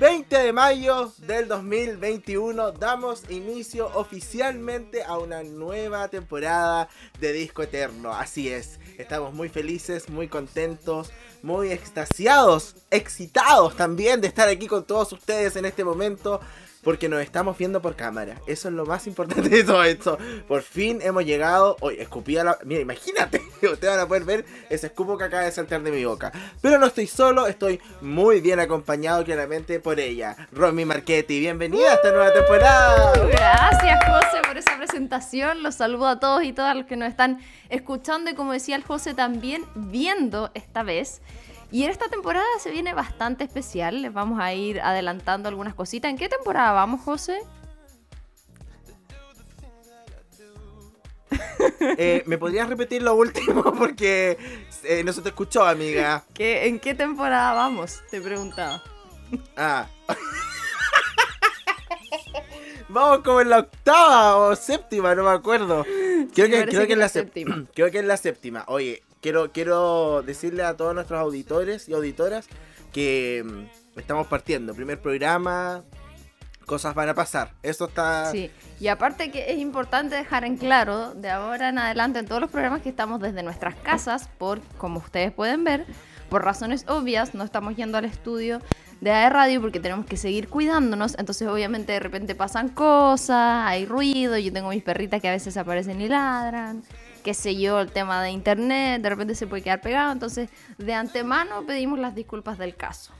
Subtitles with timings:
[0.00, 6.88] 20 de mayo del 2021 damos inicio oficialmente a una nueva temporada
[7.20, 8.12] de Disco Eterno.
[8.12, 11.12] Así es, estamos muy felices, muy contentos,
[11.42, 16.40] muy extasiados, excitados también de estar aquí con todos ustedes en este momento.
[16.84, 18.36] Porque nos estamos viendo por cámara.
[18.46, 20.18] Eso es lo más importante de todo esto.
[20.46, 21.76] Por fin hemos llegado.
[21.80, 22.58] Hoy escupí a la.
[22.64, 23.42] Mira, imagínate.
[23.62, 26.30] Ustedes van a poder ver ese escupo que acaba de saltar de mi boca.
[26.60, 27.46] Pero no estoy solo.
[27.46, 30.36] Estoy muy bien acompañado claramente por ella.
[30.52, 31.40] Romy Marchetti.
[31.40, 33.12] Bienvenida a esta nueva temporada.
[33.28, 35.62] Gracias, José, por esa presentación.
[35.62, 38.84] Los saludo a todos y todas los que nos están escuchando y como decía el
[38.84, 41.22] José también viendo esta vez.
[41.70, 44.02] Y en esta temporada se viene bastante especial.
[44.02, 46.10] Les vamos a ir adelantando algunas cositas.
[46.10, 47.40] ¿En qué temporada vamos, José?
[51.98, 53.62] Eh, ¿Me podrías repetir lo último?
[53.78, 54.38] Porque
[54.84, 56.24] eh, no se te escuchó, amiga.
[56.32, 58.02] ¿Qué, ¿En qué temporada vamos?
[58.10, 58.82] Te preguntaba.
[59.56, 59.86] Ah.
[62.88, 65.84] Vamos como en la octava o séptima, no me acuerdo.
[65.84, 67.64] Creo, que, creo que, que es la séptima.
[67.74, 68.64] Creo que es la séptima.
[68.68, 72.46] Oye, quiero, quiero decirle a todos nuestros auditores y auditoras
[72.92, 74.74] que mm, estamos partiendo.
[74.74, 75.82] Primer programa,
[76.66, 77.52] cosas van a pasar.
[77.62, 78.30] Eso está...
[78.30, 82.42] Sí, y aparte que es importante dejar en claro de ahora en adelante en todos
[82.42, 85.86] los programas que estamos desde nuestras casas, por como ustedes pueden ver,
[86.28, 88.60] por razones obvias, no estamos yendo al estudio
[89.00, 93.86] de AE Radio porque tenemos que seguir cuidándonos, entonces obviamente de repente pasan cosas, hay
[93.86, 96.82] ruido, yo tengo mis perritas que a veces aparecen y ladran,
[97.24, 100.92] qué sé yo, el tema de internet, de repente se puede quedar pegado, entonces de
[100.92, 103.12] antemano pedimos las disculpas del caso.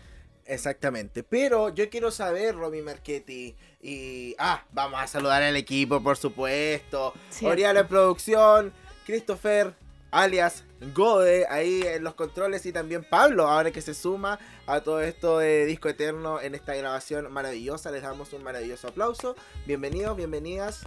[0.47, 1.23] Exactamente.
[1.23, 3.57] Pero yo quiero saber, Romy Marchetti.
[3.81, 4.37] Y.
[4.39, 7.15] Ah, vamos a saludar al equipo, por supuesto.
[7.43, 8.73] Oriana en producción.
[9.07, 9.75] Christopher,
[10.11, 10.65] alias
[10.95, 12.67] Gode, ahí en los controles.
[12.67, 16.75] Y también Pablo, ahora que se suma a todo esto de Disco Eterno en esta
[16.75, 17.91] grabación maravillosa.
[17.91, 19.37] Les damos un maravilloso aplauso.
[19.67, 20.87] Bienvenidos, bienvenidas.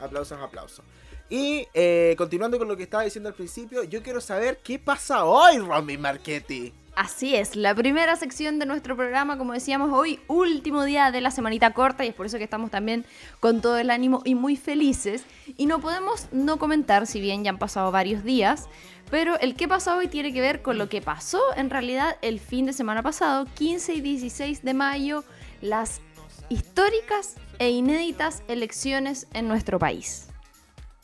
[0.00, 0.84] Aplausos, aplausos.
[1.30, 5.24] Y eh, continuando con lo que estaba diciendo al principio, yo quiero saber qué pasa
[5.24, 6.72] hoy, Romy Marchetti.
[6.98, 11.30] Así es, la primera sección de nuestro programa, como decíamos hoy, último día de la
[11.30, 13.04] semanita corta y es por eso que estamos también
[13.38, 15.22] con todo el ánimo y muy felices.
[15.56, 18.68] Y no podemos no comentar, si bien ya han pasado varios días,
[19.12, 22.40] pero el que pasa hoy tiene que ver con lo que pasó en realidad el
[22.40, 25.22] fin de semana pasado, 15 y 16 de mayo,
[25.60, 26.00] las
[26.48, 30.27] históricas e inéditas elecciones en nuestro país.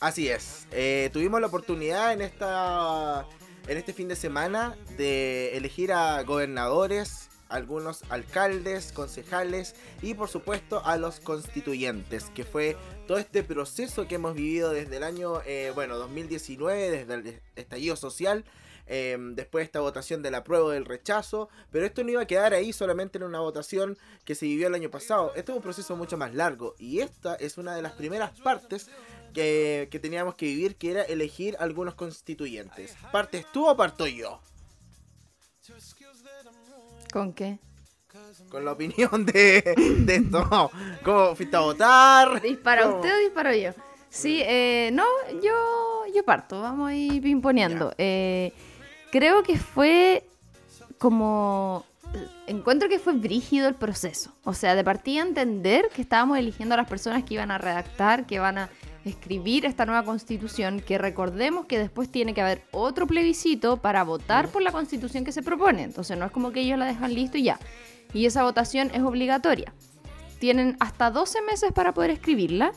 [0.04, 0.66] Así es.
[0.70, 3.26] Eh, tuvimos la oportunidad en esta
[3.66, 10.84] en este fin de semana de elegir a gobernadores, algunos alcaldes, concejales y por supuesto
[10.84, 12.76] a los constituyentes, que fue
[13.06, 17.96] todo este proceso que hemos vivido desde el año eh, bueno 2019, desde el estallido
[17.96, 18.44] social.
[18.86, 22.52] eh, después de esta votación del apruebo del rechazo, pero esto no iba a quedar
[22.52, 25.32] ahí solamente en una votación que se vivió el año pasado.
[25.34, 28.90] Esto es un proceso mucho más largo y esta es una de las primeras partes
[29.34, 32.96] que, que teníamos que vivir, que era elegir algunos constituyentes.
[33.12, 34.40] ¿Partes tú o parto yo?
[37.12, 37.58] ¿Con qué?
[38.48, 40.70] Con la opinión de, de esto.
[41.04, 42.40] ¿Cómo fuiste a votar?
[42.40, 42.96] ¿Dispara ¿Cómo?
[42.96, 43.72] usted o disparo yo?
[44.08, 45.04] Sí, eh, no,
[45.42, 47.92] yo, yo parto, vamos a ir pimponeando.
[47.98, 48.52] Eh,
[49.10, 50.24] creo que fue
[50.98, 51.84] como...
[52.46, 54.32] Encuentro que fue brígido el proceso.
[54.44, 58.24] O sea, de partida entender que estábamos eligiendo a las personas que iban a redactar,
[58.26, 58.70] que van a
[59.04, 64.48] escribir esta nueva constitución, que recordemos que después tiene que haber otro plebiscito para votar
[64.48, 65.82] por la constitución que se propone.
[65.82, 67.58] Entonces no es como que ellos la dejan listo y ya.
[68.12, 69.72] Y esa votación es obligatoria
[70.44, 72.72] tienen hasta 12 meses para poder escribirla.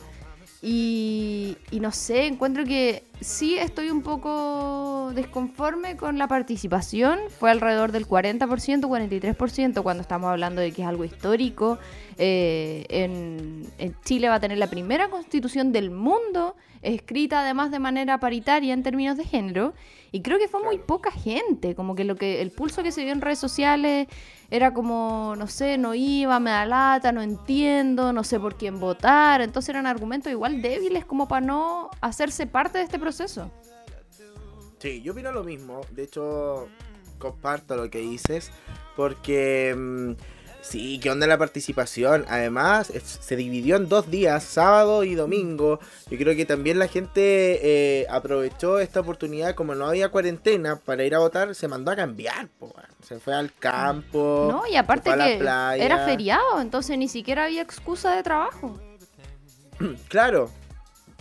[0.62, 7.18] Y, y no sé, encuentro que sí estoy un poco desconforme con la participación.
[7.38, 11.78] Fue alrededor del 40%, 43% cuando estamos hablando de que es algo histórico.
[12.16, 17.78] Eh, en, en Chile va a tener la primera constitución del mundo escrita además de
[17.78, 19.74] manera paritaria en términos de género.
[20.10, 23.04] Y creo que fue muy poca gente, como que lo que el pulso que se
[23.04, 24.08] vio en redes sociales
[24.50, 28.80] era como, no sé, no iba, me da lata, no entiendo, no sé por quién
[28.80, 29.42] votar.
[29.42, 33.07] Entonces eran argumentos igual débiles como para no hacerse parte de este proceso.
[34.78, 35.80] Sí, yo opino lo mismo.
[35.90, 36.68] De hecho,
[37.18, 38.50] comparto lo que dices.
[38.96, 40.12] porque mm,
[40.60, 42.24] sí, ¿qué onda la participación?
[42.28, 45.80] Además, se dividió en dos días, sábado y domingo.
[46.10, 51.04] Yo creo que también la gente eh, aprovechó esta oportunidad, como no había cuarentena para
[51.04, 52.48] ir a votar, se mandó a cambiar,
[53.02, 54.48] se fue al campo.
[54.50, 58.78] No, y aparte que era feriado, entonces ni siquiera había excusa de trabajo.
[60.08, 60.50] claro,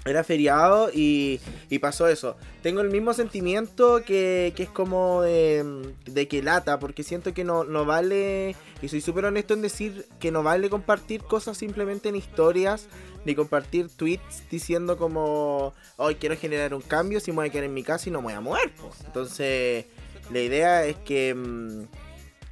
[0.09, 1.39] era feriado y,
[1.81, 2.36] pasó eso.
[2.62, 7.86] Tengo el mismo sentimiento que, es como de, que lata, porque siento que no, no
[7.86, 12.88] vale, y soy súper honesto en decir que no vale compartir cosas simplemente en historias,
[13.25, 17.65] ni compartir tweets diciendo como, hoy quiero generar un cambio, si me voy a quedar
[17.65, 18.71] en mi casa y no me voy a mover.
[19.06, 19.86] Entonces,
[20.31, 21.88] la idea es que mm,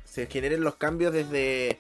[0.04, 1.80] se generen los cambios desde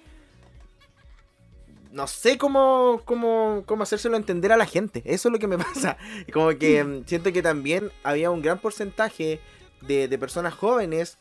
[1.95, 5.01] no sé cómo, cómo, cómo hacérselo entender a la gente.
[5.05, 5.97] Eso es lo que me pasa.
[6.33, 9.39] Como que mm, siento que también había un gran porcentaje
[9.81, 11.17] de, personas jóvenes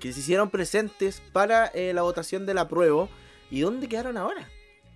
[0.00, 3.08] que se hicieron presentes para eh, la votación del apruebo.
[3.52, 4.48] ¿Y dónde quedaron ahora?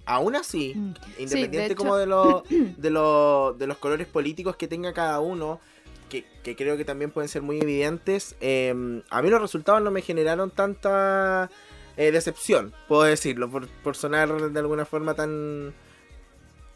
[0.05, 0.94] Aún así, mm.
[1.17, 2.43] independiente como de, los
[2.76, 5.61] de, lo, de los colores políticos que tenga cada uno,
[6.08, 6.25] que,
[6.56, 10.50] creo que también pueden ser muy evidentes, em, a mí los resultados no me generaron
[10.50, 11.50] tanta
[11.96, 15.74] eh, decepción, puedo decirlo, por, sonar de alguna forma tan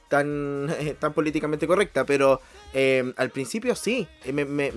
[0.09, 0.69] tan,
[0.99, 2.41] tan políticamente correcta, pero
[2.73, 4.73] eh, al principio sí, eh, me, me,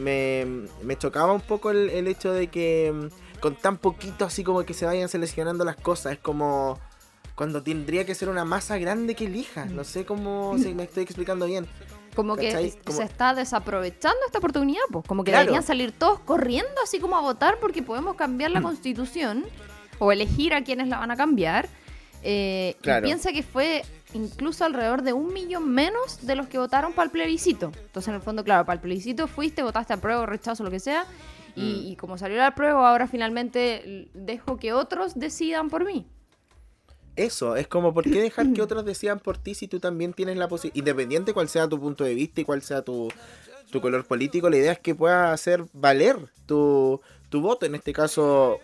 [0.82, 4.74] me, chocaba un poco el, hecho de que mm, con tan poquito así como que
[4.74, 6.80] se vayan seleccionando las cosas, es como
[7.36, 11.04] cuando tendría que ser una masa grande que elija, no sé cómo si me estoy
[11.04, 11.68] explicando bien.
[12.16, 17.00] Como que se está desaprovechando esta oportunidad, pues como que deberían salir todos corriendo así
[17.00, 19.46] como a votar porque podemos cambiar la constitución
[20.00, 21.70] o elegir a quienes la van a cambiar.
[22.24, 26.94] Eh, y piensa que fue incluso alrededor de un millón menos de los que votaron
[26.94, 27.72] para el plebiscito.
[27.86, 30.80] Entonces, en el fondo, claro, para el plebiscito fuiste, votaste a prueba, rechazo, lo que
[30.80, 31.06] sea.
[31.56, 31.96] Y, mm.
[31.96, 36.08] como salió la prueba, ahora finalmente dejo que otros decidan por mí.
[37.16, 40.38] Eso, es como, ¿por qué dejar que otros decidan por ti si tú también tienes
[40.38, 43.10] la posibilidad, independiente cuál sea tu punto de vista y cuál sea tu,
[43.72, 47.92] tu color político, la idea es que puedas hacer valer tu, tu voto, en este
[47.92, 48.60] caso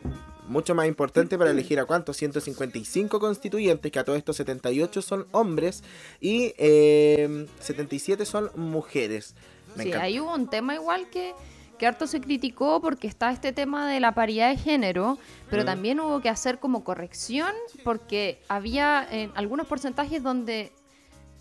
[0.47, 5.27] mucho más importante para elegir a cuántos, 155 constituyentes, que a todos estos 78 son
[5.31, 5.83] hombres
[6.19, 9.35] y 77 eh, son mujeres.
[9.77, 11.33] sí, ahí hubo un tema igual que,
[11.77, 15.17] que harto se criticó porque está este tema de la paridad de género,
[15.49, 15.65] pero mm.
[15.65, 17.51] también hubo que hacer como corrección
[17.83, 20.71] porque había en algunos porcentajes donde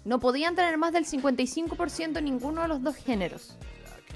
[0.05, 3.57] no podían tener más del 55% ninguno de los dos géneros.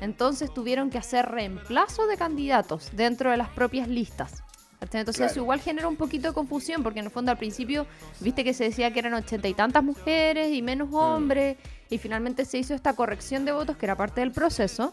[0.01, 4.45] Entonces tuvieron que hacer reemplazo de candidatos dentro de las propias listas.
[4.81, 7.87] Entonces eso igual genera un poquito de confusión, porque en el fondo al principio
[8.21, 10.95] viste que se decía que eran ochenta y tantas mujeres y menos mm.
[10.95, 11.57] hombres,
[11.91, 14.93] y finalmente se hizo esta corrección de votos que era parte del proceso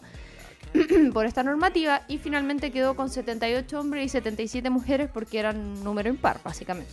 [1.12, 6.08] por esta normativa, y finalmente quedó con 78 hombres y 77 mujeres porque eran número
[6.08, 6.92] impar, básicamente.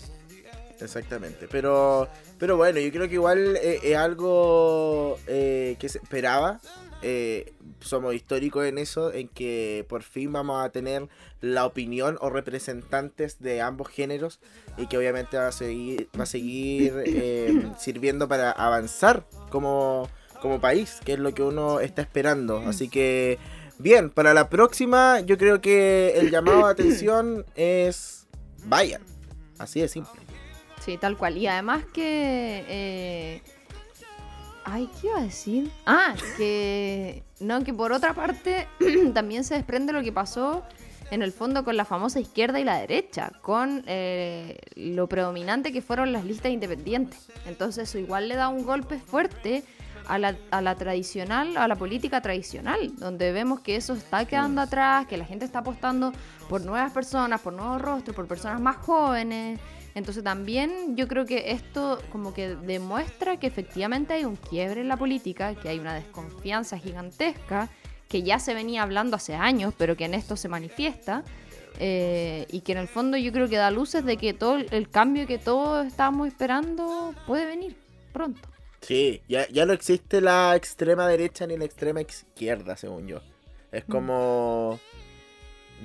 [0.84, 2.08] Exactamente, pero
[2.40, 6.60] pero bueno, yo creo que igual eh, es algo eh, que se esperaba
[7.06, 11.10] eh, somos históricos en eso, en que por fin vamos a tener
[11.42, 14.40] la opinión o representantes de ambos géneros
[14.78, 20.10] y que obviamente va a seguir, va a seguir eh, sirviendo para avanzar como,
[20.42, 22.60] como país, que es lo que uno está esperando.
[22.60, 23.38] Así que,
[23.80, 28.28] bien, para la próxima yo creo que el llamado de atención es
[28.64, 29.02] vayan,
[29.60, 30.22] así de simple.
[30.84, 31.38] Sí, tal cual.
[31.38, 32.66] Y además que...
[32.68, 33.42] Eh
[34.66, 35.72] Ay, ¿qué iba a decir?
[35.86, 37.24] Ah, que.
[37.40, 38.68] No, que por otra parte
[39.14, 40.64] también se desprende lo que pasó
[41.12, 45.82] en el fondo con la famosa izquierda y la derecha, con eh, lo predominante que
[45.82, 47.28] fueron las listas independientes.
[47.46, 49.64] Entonces, eso igual le da un golpe fuerte
[50.08, 54.62] a la, a la tradicional, a la política tradicional, donde vemos que eso está quedando
[54.62, 56.14] atrás, que la gente está apostando
[56.50, 59.60] por nuevas personas, por nuevos rostros, por personas más jóvenes.
[59.96, 64.88] Entonces también yo creo que esto como que demuestra que efectivamente hay un quiebre en
[64.88, 67.70] la política, que hay una desconfianza gigantesca,
[68.10, 71.24] que ya se venía hablando hace años, pero que en esto se manifiesta.
[71.80, 74.90] Eh, y que en el fondo yo creo que da luces de que todo el
[74.90, 77.76] cambio que todos estábamos esperando puede venir
[78.12, 78.48] pronto.
[78.82, 83.22] Sí, ya, ya no existe la extrema derecha ni la extrema izquierda, según yo.
[83.72, 83.92] Es mm.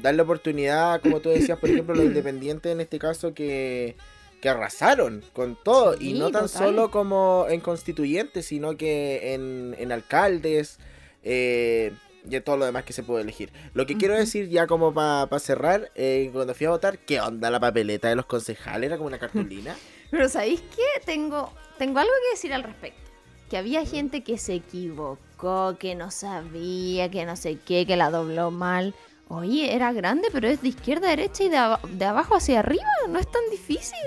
[0.02, 3.96] Darle oportunidad, como tú decías, por ejemplo, los independientes en este caso que,
[4.40, 5.96] que arrasaron con todo.
[6.00, 10.78] y no tan solo como en constituyentes, sino que en, en alcaldes
[11.22, 11.92] eh,
[12.28, 13.50] y en todo lo demás que se puede elegir.
[13.74, 17.50] Lo que quiero decir ya como para cerrar, eh, cuando fui a votar, ¿qué onda
[17.50, 18.88] la papeleta de los concejales?
[18.88, 19.76] Era como una cartulina.
[20.10, 21.00] Pero ¿sabéis qué?
[21.04, 23.10] Tengo, tengo algo que decir al respecto.
[23.50, 28.10] Que había gente que se equivocó, que no sabía, que no sé qué, que la
[28.10, 28.94] dobló mal.
[29.28, 32.60] Oye, era grande, pero es de izquierda a derecha y de, aba- de abajo hacia
[32.60, 32.84] arriba.
[33.08, 33.98] No es tan difícil.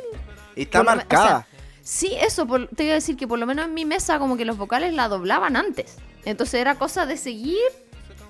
[0.55, 1.47] Y está Por lo me- o sea, marcada.
[1.83, 4.35] Sí, eso, por- te iba a decir que por lo menos en mi mesa como
[4.37, 5.97] que los vocales la doblaban antes.
[6.25, 7.57] Entonces era cosa de seguir,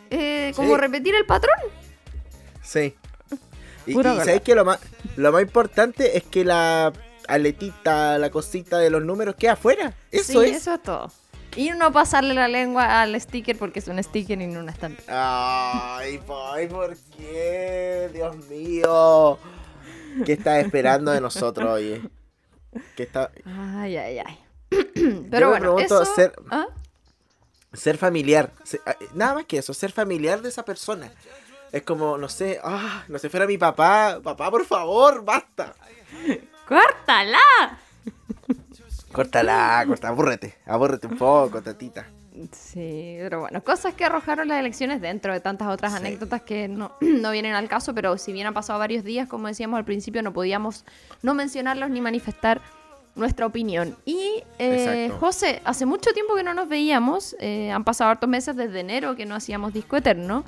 [0.10, 0.82] eh, como Sí.
[0.82, 1.56] repetir el patrón.
[2.62, 2.96] Sí.
[3.88, 4.80] Y, y sabéis que lo más,
[5.16, 6.94] lo más importante es que la
[7.28, 9.94] aletita, la cosita de los números queda afuera.
[10.12, 10.58] Eso sí, es.
[10.58, 11.12] eso es todo.
[11.55, 15.98] Y no pasarle la lengua al sticker porque es un sticker y no una estampita.
[15.98, 16.20] Ay,
[16.53, 18.10] ay, ¿por qué?
[18.13, 19.38] Dios mío.
[20.25, 22.01] ¿Qué estás esperando de nosotros, oye?
[22.96, 23.31] ¿Qué está...
[23.46, 24.39] Ay, ay, ay.
[25.29, 26.15] Pero bueno, pregunto, eso...
[26.15, 26.67] ser- ¿Ah?
[27.74, 28.51] Ser familiar.
[28.86, 31.12] ah, nada más que eso, ser familiar de esa persona.
[31.72, 34.20] Es como, no sé, ah, no sé, fuera mi papá.
[34.24, 35.74] Papá, por favor, basta.
[36.67, 37.39] ¡Córtala!
[39.12, 40.56] Córtala, corta, abúrrete.
[40.65, 42.06] Abúrrete un poco, tatita.
[42.53, 45.98] Sí, pero bueno, cosas que arrojaron las elecciones dentro de tantas otras Sí.
[45.98, 49.48] anécdotas que no, no vienen al caso, pero si bien han pasado varios días, como
[49.48, 50.86] decíamos al principio, no podíamos
[51.22, 52.62] no mencionarlos ni manifestar
[53.15, 53.98] nuestra opinión.
[54.06, 55.12] Y eh.
[55.20, 59.15] José, hace mucho tiempo que no nos veíamos, eh, han pasado hartos meses desde enero
[59.18, 60.46] que no hacíamos disco eterno.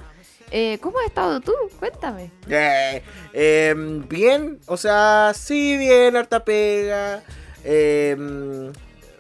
[0.51, 1.51] Eh, ¿Cómo has estado tú?
[1.79, 2.31] Cuéntame.
[3.33, 7.21] Em, bien, o sea, sí, bien, harta pega.
[7.63, 8.71] Em,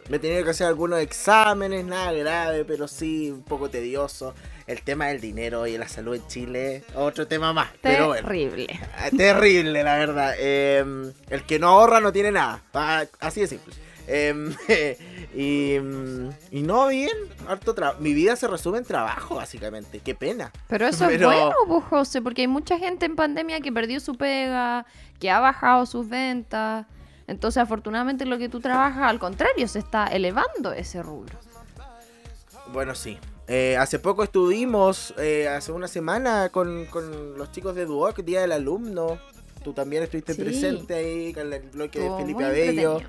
[0.09, 4.33] me he tenido que hacer algunos exámenes, nada grave, pero sí, un poco tedioso.
[4.65, 7.69] El tema del dinero y la salud en Chile, otro tema más.
[7.81, 8.67] Pero bueno, Terrible.
[8.97, 10.35] Ah, terrible, la verdad.
[10.39, 12.61] Em, el que no ahorra no tiene nada.
[13.19, 13.73] Así de simple.
[14.07, 14.53] Em,
[15.35, 15.75] y,
[16.51, 17.11] y no, bien,
[17.47, 17.99] harto trabajo.
[18.01, 19.99] Mi vida se resume en trabajo, básicamente.
[19.99, 20.51] Qué pena.
[20.67, 23.99] Pero eso Pero- es bueno, pues, José, porque hay mucha gente en pandemia que perdió
[23.99, 24.85] su pega,
[25.19, 26.85] que ha bajado sus ventas.
[27.27, 31.37] Entonces, afortunadamente, lo que tú trabajas, al contrario, se está elevando ese rubro.
[32.71, 33.17] Bueno, sí.
[33.47, 38.41] Eh, hace poco estuvimos, eh, hace una semana, con, con los chicos de Duoc, Día
[38.41, 39.19] del Alumno.
[39.63, 40.41] Tú también estuviste Sí.
[40.41, 43.01] presente ahí con el bloque Estuvo de Felipe Abello.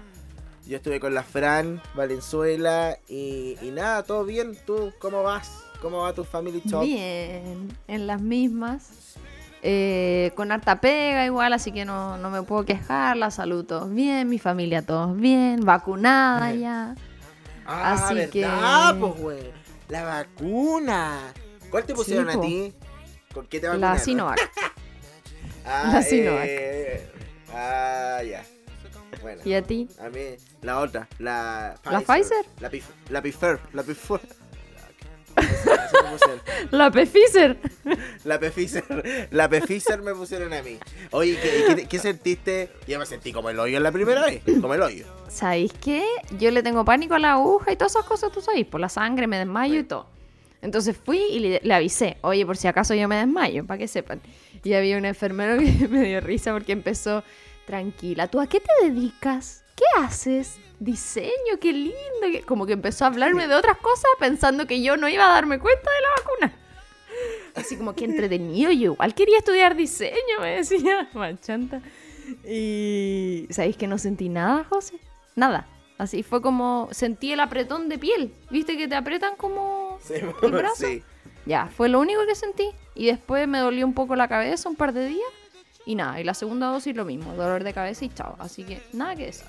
[0.67, 4.57] Yo estuve con la Fran Valenzuela y, y nada, todo bien.
[4.67, 5.51] ¿Tú cómo vas?
[5.83, 6.83] ¿Cómo va tu family talk?
[6.85, 8.89] Bien, en las mismas.
[9.67, 13.17] Eh, con harta pega igual, así que no, no me puedo quejar.
[13.17, 16.95] La salud todos bien, mi familia todos bien, vacunada ya.
[17.67, 18.31] Ah, Así ¿verdad?
[18.95, 19.53] que- pues, güey.
[19.89, 21.33] La vacuna.
[21.71, 22.75] ¿Cuál te pusieron a ti?
[23.33, 24.01] ¿Con qué te La vacunaron?
[24.05, 24.39] Sinovac.
[25.67, 26.45] Ah, la Sinovac.
[26.47, 27.11] eh,
[27.55, 28.45] ah, ya.
[29.23, 29.41] Bueno.
[29.47, 29.89] ¿Y a ti?
[29.99, 32.45] A mí, la otra, la ¿La Pfizer?
[32.61, 34.21] La, pif, la Pifer, la Pifer.
[36.05, 36.41] Me pusieron.
[36.71, 37.57] La Pfizer.
[38.25, 40.79] La Pfizer, la Pfizer me pusieron a mí.
[41.11, 42.71] Oye, ¿qué, qué, qué sentiste?
[42.87, 45.07] Yo me sentí como el hoyo la primera vez, como el hoyo.
[45.29, 46.05] ¿Sabéis qué?
[46.39, 48.89] Yo le tengo pánico a la aguja y todas esas cosas, tú sabéis, por la
[48.89, 50.07] sangre, me desmayo y todo.
[50.63, 53.89] Entonces fui y le, le avisé, oye, por si acaso yo me desmayo, para que
[53.89, 54.21] sepan.
[54.63, 57.23] Y había un enfermero que me dio risa porque empezó,
[57.67, 59.64] tranquila, ¿tú a qué te dedicas?
[59.77, 60.59] ¿Qué haces?
[60.79, 61.95] Diseño, qué lindo.
[62.31, 62.43] que-".
[62.43, 65.59] Como que empezó a hablarme de otras cosas pensando que yo no iba a darme
[65.59, 66.61] cuenta de la vacuna.
[67.55, 71.81] Así como que entretenido, yo igual quería estudiar diseño, me decía, manchanta.
[72.45, 74.99] Y ¿sabéis que no sentí nada, José?
[75.37, 75.67] Nada.
[75.99, 78.35] Así fue como sentí el apretón de piel.
[78.51, 80.87] ¿Viste que te apretan como Sí, el brazo?
[80.87, 81.03] sí.
[81.47, 82.71] Ya, fue lo único que sentí.
[82.95, 85.29] Y después me dolió un poco la cabeza un par de días.
[85.87, 88.37] Y nada, y la segunda dosis lo mismo, dolor de cabeza y chao.
[88.39, 89.47] Así que nada que decir.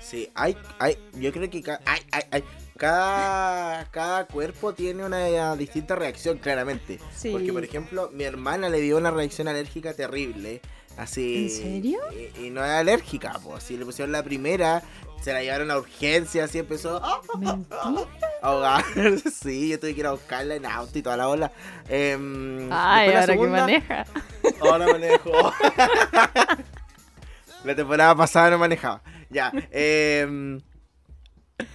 [0.00, 2.44] Sí, hay, hay, yo creo que ca- hay, hay, hay-
[2.76, 6.98] cada, cada cuerpo tiene una distinta reacción, claramente.
[7.14, 7.30] Sí.
[7.30, 10.60] Porque, por ejemplo, mi hermana le dio una reacción alérgica terrible.
[10.96, 11.44] Así.
[11.44, 11.98] ¿En serio?
[12.38, 13.64] Y, y no es alérgica, pues.
[13.64, 14.82] Si le pusieron la primera,
[15.22, 17.00] se la llevaron a urgencia, así empezó.
[17.38, 17.80] Mentira.
[17.82, 18.84] a ahogar.
[19.42, 21.52] sí, yo tuve que ir a buscarla en auto y toda la ola.
[21.88, 24.06] Em, Ay, ahora que segunda- maneja.
[24.60, 25.30] Ahora manejo.
[27.64, 29.02] La temporada pasada no manejaba.
[29.30, 29.52] Ya.
[29.70, 30.60] em,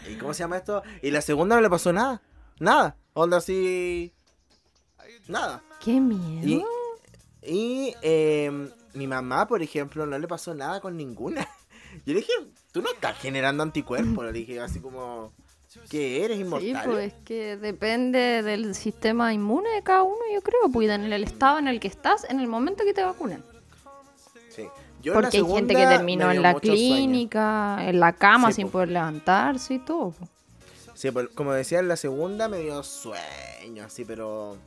[0.10, 0.84] ¿Y cómo se llama esto?
[1.02, 2.22] Y la segunda no le pasó nada.
[2.60, 2.98] Nada.
[3.14, 4.14] Onda así.
[5.28, 5.62] Nada.
[5.80, 6.68] Qué miedo.
[7.42, 11.48] Y, y em, mi mamá, por ejemplo, no le pasó nada con ninguna.
[12.06, 12.34] Yo le dije,
[12.72, 14.26] tú no estás generando anticuerpos.
[14.26, 15.32] Le dije así como,
[15.90, 16.90] ¿qué eres Sí, inmortal?
[16.90, 21.60] pues que depende del sistema inmune de cada uno, yo creo, pues en el estado
[21.60, 23.44] en el que estás en el momento que te vacunan.
[24.50, 24.68] Sí.
[25.02, 26.62] Yo Porque hay gente que terminó en la sueño.
[26.74, 28.74] clínica, en la cama Sí, sin po.
[28.74, 30.12] poder levantarse y todo.
[30.12, 30.28] po.
[30.96, 34.58] Sí, pues, como decía, en la segunda me dio sueño, así, pero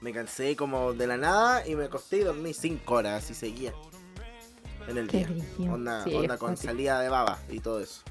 [0.00, 3.72] me cansé como de la nada y me acosté y dormí cinco horas y seguía
[4.88, 5.72] en el Qué día.
[5.72, 6.68] Onda, Sí, onda con cuático.
[6.70, 8.02] salida de baba y todo eso.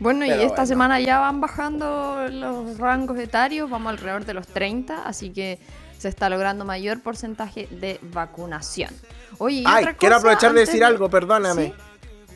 [0.00, 0.66] Bueno, y esta bueno.
[0.66, 5.60] semana ya van bajando los rangos etarios, vamos alrededor de los 30, así que
[5.98, 8.90] se está logrando mayor porcentaje de vacunación.
[9.38, 11.68] Oye, y Ay, otra quiero aprovechar de decir algo, perdóname.
[11.68, 11.74] ¿Sí?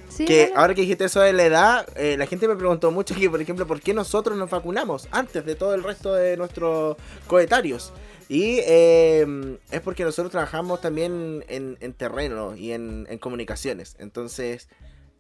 [0.09, 0.53] Sí, que dale.
[0.57, 3.41] ahora que dijiste eso de la edad, eh, la gente me preguntó mucho que, por
[3.43, 7.93] ejemplo, ¿por qué nosotros nos vacunamos antes de todo el resto de nuestros coetarios?
[8.29, 13.97] Y eh, es porque nosotros trabajamos también en, en terreno y en, en comunicaciones.
[13.99, 14.69] Entonces,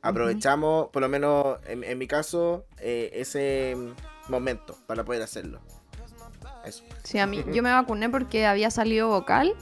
[0.02, 3.76] aprovechamos, por lo menos en, en mi caso, eh, ese
[4.28, 5.60] momento para poder hacerlo.
[6.64, 6.84] Eso.
[7.02, 9.54] Sí, a mí, yo me vacuné porque había salido vocal,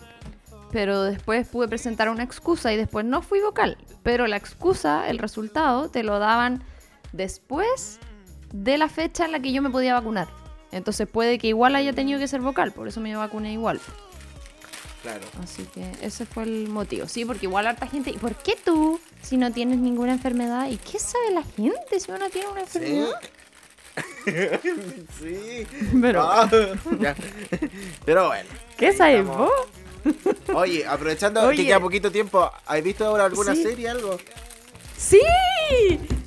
[0.72, 3.78] pero después pude presentar una excusa y después no fui vocal.
[4.02, 6.64] Pero la excusa, el resultado, te lo daban
[7.12, 8.00] después
[8.52, 10.28] de la fecha en la que yo me podía vacunar.
[10.76, 13.80] Entonces puede que igual haya tenido que ser vocal, por eso me vacuné igual.
[15.02, 15.20] Claro.
[15.42, 17.06] Así que ese fue el motivo.
[17.06, 18.10] Sí, porque igual harta gente.
[18.10, 20.68] ¿Y por qué tú si no tienes ninguna enfermedad?
[20.68, 23.20] ¿Y qué sabe la gente si uno tiene una enfermedad?
[25.20, 25.66] sí.
[26.00, 26.48] Pero, Ah.
[28.04, 28.48] Pero bueno.
[28.76, 29.50] ¿qué sabes vos?
[30.54, 31.56] Oye, aprovechando Oye.
[31.58, 33.62] que queda poquito tiempo, ¿has visto ahora alguna Sí.
[33.62, 34.16] serie, algo?
[34.96, 35.20] ¡Sí!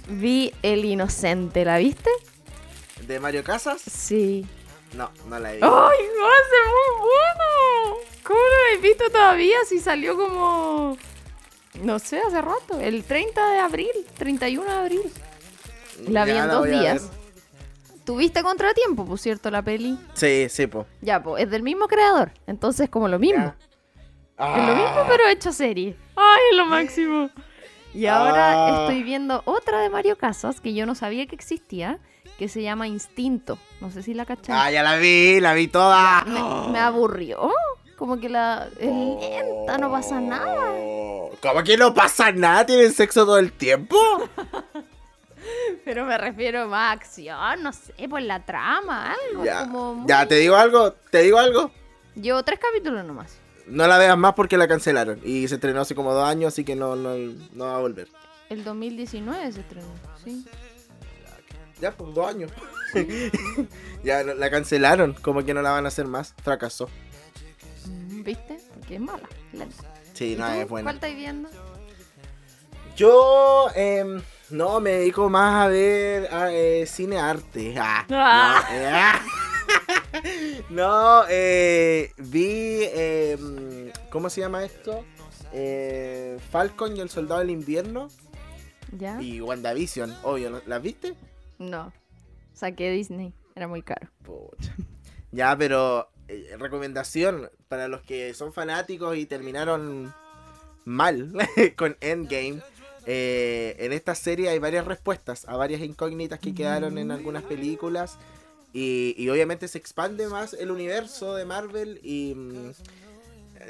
[0.10, 2.10] Vi El Inocente, ¿la viste?
[3.10, 3.82] ¿De Mario Casas?
[3.82, 4.46] Sí.
[4.94, 5.66] No, no la he visto.
[5.89, 6.25] ¡Ay, no,
[6.70, 7.98] muy bueno!
[8.24, 10.96] ¿Cómo no la he visto todavía si salió como...
[11.82, 12.80] No sé, hace rato.
[12.80, 15.01] El 30 de abril, 31 de abril.
[16.08, 17.10] La vi Ya en la dos días.
[18.06, 19.98] ¿Tuviste Contratiempo, por cierto, la peli?
[20.13, 20.86] Sí, sí, po.
[21.01, 22.30] Ya, pues, es del mismo creador.
[22.46, 23.56] Entonces, como lo mismo.
[24.38, 25.98] Es lo mismo, pero hecho serie.
[26.16, 27.32] ¡Ay, es lo máximo!
[27.92, 28.82] Y ahora Ah.
[28.84, 31.98] estoy viendo otra de Mario Casas que yo no sabía que existía,
[32.39, 33.60] que se llama Instinto.
[33.81, 34.55] No sé si la cachai.
[34.58, 36.24] Ah, ya la vi, la vi toda.
[36.25, 36.41] me,
[36.72, 37.51] me aburrió.
[37.98, 40.72] Como que la es lenta, no pasa nada.
[40.72, 42.65] Oh, ¿Cómo que no pasa nada?
[42.65, 43.98] ¿Tienen sexo todo el tiempo?
[45.86, 50.08] Pero me refiero más a acción, no sé, por la trama, algo Ya, como muy-
[50.08, 51.72] ya, te digo algo, te digo algo.
[52.15, 53.38] Llevo tres capítulos nomás.
[53.65, 55.19] No la veas más porque la cancelaron.
[55.24, 57.15] Y se estrenó hace como dos años, así que no, no,
[57.53, 58.08] no va a volver.
[58.50, 59.88] El 2019 se estrenó,
[60.24, 60.46] sí.
[61.82, 62.52] Ya, pues dos años.
[64.04, 66.34] ya la cancelaron, como que no la van a hacer más.
[66.44, 66.89] Fracasó.
[67.86, 68.58] Mm, ¿Viste?
[68.74, 69.76] Porque es mala, lenta.
[70.13, 70.54] Sí, ¿Y no, tú?
[70.54, 70.86] es buena.
[70.86, 71.50] ¿Cuál estáis viendo?
[72.96, 77.76] Yo, em, no, me dedico más a ver a, eh, cine arte.
[77.78, 78.63] Ah, Ah.
[78.70, 79.22] No, eh, ah.
[80.70, 85.06] No, eh, vi, em, ¿cómo se llama esto?
[85.54, 88.10] Eh, Falcon y el Soldado del Invierno
[88.92, 89.22] ¿Ya?
[89.22, 90.62] y WandaVision, obvio.
[90.65, 91.13] ¿las viste?
[91.60, 91.93] No.
[92.54, 94.10] Saqué Disney, era muy caro.
[94.24, 94.74] Pucha.
[95.32, 100.13] Ya, pero eh, recomendación para los que son fanáticos y terminaron
[100.86, 101.32] mal
[101.78, 102.62] con Endgame.
[103.06, 108.17] eh, en esta serie hay varias respuestas a varias incógnitas que quedaron en algunas películas.
[108.74, 112.34] Y, y obviamente se expande más el universo de Marvel y...
[112.36, 112.72] mm,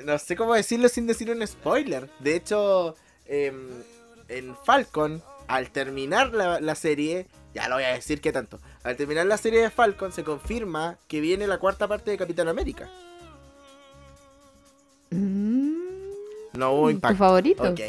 [0.06, 2.10] no sé cómo decirlo sin decir un spoiler.
[2.20, 3.70] De hecho, em,
[4.28, 8.60] en Falcon, al terminar la, la serie, ya lo voy a decir que tanto.
[8.84, 12.48] Al terminar la serie de Falcon, se confirma que viene la cuarta parte de Capitán
[12.48, 12.90] América.
[15.12, 17.18] No hubo ¿Tu impacto.
[17.18, 17.64] favorito?
[17.64, 17.80] Ok.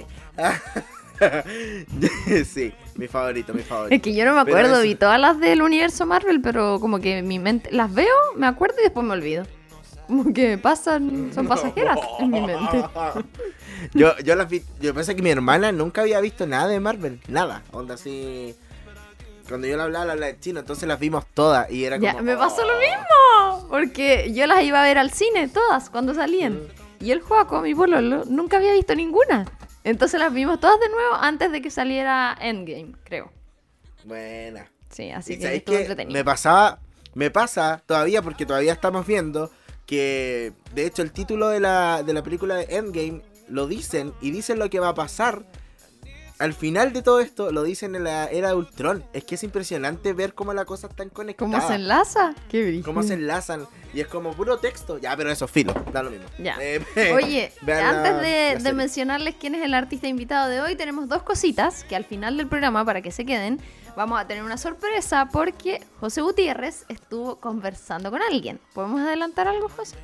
[2.47, 3.95] sí, mi favorito, mi favorito.
[3.95, 7.23] Es que yo no me acuerdo, vi todas las del universo Marvel, pero como que
[7.23, 9.45] mi mente las veo, me acuerdo y después me olvido.
[10.07, 12.85] Como que pasan, son pasajeras en mi mente.
[13.95, 17.21] yo, yo las vi, yo pensé que mi hermana nunca había visto nada de Marvel,
[17.29, 18.57] nada, onda así.
[19.51, 22.13] Cuando yo le hablaba, la hablaba en chino, entonces las vimos todas y era Ya,
[22.13, 22.25] como.
[22.25, 22.79] me pasó lo "Oh".
[22.81, 26.55] mismo, porque yo las iba a ver al cine todas cuando salían.
[26.55, 27.05] Mm.
[27.05, 29.45] Y el juego, mi pololo, nunca había visto ninguna.
[29.85, 33.31] Entonces las vimos todas de nuevo antes de que saliera Endgame, creo.
[34.05, 34.71] Buena.
[34.91, 36.13] Sí, así que sabéis estuvo que entretenido.
[36.19, 36.79] me pasaba,
[37.15, 39.51] me pasa todavía porque todavía estamos viendo
[39.87, 44.31] que de hecho el título de la, de la película de Endgame lo dicen y
[44.31, 45.43] dicen lo que va a pasar.
[46.41, 49.05] Al final de todo esto lo dicen en la era de Ultron.
[49.13, 51.55] Es que es impresionante ver cómo las cosas están conectadas.
[51.55, 52.35] ¿Cómo se enlaza?
[52.49, 52.85] Qué brillo.
[52.85, 53.67] Cómo se enlazan.
[53.93, 54.99] Y es como puro texto.
[54.99, 55.75] Ya, pero eso, filo.
[55.93, 56.27] Da lo mismo.
[56.39, 56.57] Ya.
[56.61, 56.83] Eh,
[57.15, 60.77] Oye, vean la- antes de, la de mencionarles quién es el artista invitado de hoy,
[60.77, 63.61] tenemos dos cositas que al final del programa, para que se queden,
[63.95, 68.59] vamos a tener una sorpresa porque José Gutiérrez estuvo conversando con alguien.
[68.73, 69.97] ¿Podemos adelantar algo, José?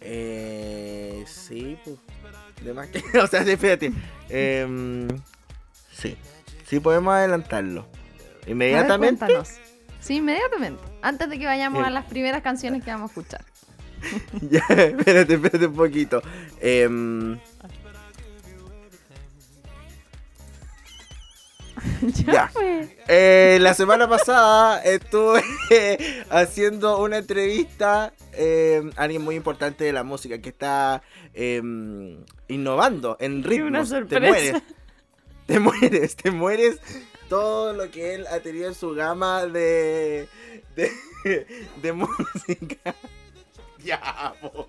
[0.00, 1.96] Eh, sí, pues.
[2.64, 3.02] De más que.
[3.18, 3.92] O sea, sí, espérate.
[4.28, 5.08] Em,
[5.92, 6.16] sí.
[6.66, 7.86] Sí, podemos adelantarlo.
[8.42, 9.26] Ver, Inmediatamente.
[9.26, 9.50] cuéntanos.
[10.00, 10.82] Sí, inmediatamente.
[11.02, 13.44] Antes de que vayamos a las primeras canciones que vamos a escuchar.
[14.50, 16.22] ya, espérate, espérate un poquito.
[16.60, 17.38] Em,
[22.26, 22.50] Ya.
[23.08, 25.42] Eh, la semana pasada estuve
[26.30, 31.02] haciendo una entrevista eh, a alguien muy importante de la música que está
[31.34, 33.68] em, innovando en ritmos.
[33.68, 34.26] una Te sorpresa.
[34.28, 34.62] mueres.
[35.46, 36.78] Te mueres, te mueres
[37.28, 40.26] todo lo que él ha tenido en su gama de,
[40.76, 40.90] de,
[41.82, 42.94] de música.
[43.84, 44.66] Ya, bueno.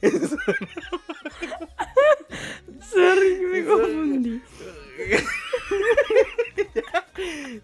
[0.00, 0.36] Eso-
[2.92, 4.42] Sorry, me confundí.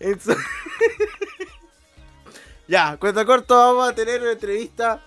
[0.00, 0.36] eso-
[2.66, 5.00] ya, cuento corto, vamos a tener una entrevista.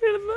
[0.00, 0.36] Perdón.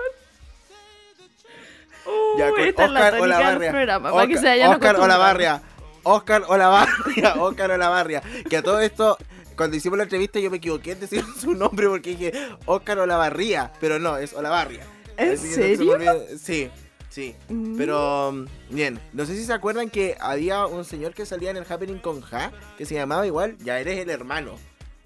[2.06, 4.96] Uh, Ya, con esta es la Oscar del programa, para que Oscar- se vayan Oscar.
[4.96, 5.62] Olavarria.
[6.04, 7.34] Oscar Olavarria.
[7.40, 8.22] Oscar Olavarria.
[8.50, 9.18] Que a todo esto,
[9.58, 12.34] cuando hicimos la entrevista, yo me equivoqué en decir su nombre porque dije
[12.66, 13.74] Oscar Olavarría.
[13.82, 14.86] Pero no, es Olavarria.
[15.18, 16.24] ¿En Así que no se me serio?
[16.42, 16.70] Sí,
[17.10, 17.36] sí.
[17.50, 17.76] Mm.
[17.78, 19.00] Pero, mm, bien.
[19.14, 22.22] No sé si se acuerdan que había un señor que salía en el Happening con
[22.22, 24.54] Ja, que se llamaba igual, ya eres el hermano.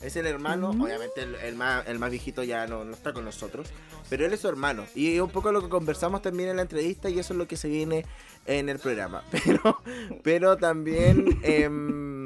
[0.02, 0.82] Es el hermano, Mm.
[0.82, 3.68] obviamente el, el más, el más viejito ya no, no está con nosotros,
[4.10, 4.84] pero él es su hermano.
[4.96, 7.48] Y es un poco lo que conversamos también en la entrevista y eso es lo
[7.48, 8.06] que se viene
[8.48, 9.24] en el programa.
[9.46, 9.78] Pero,
[10.24, 12.20] pero también em,